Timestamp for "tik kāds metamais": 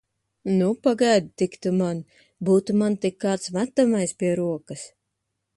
3.05-4.19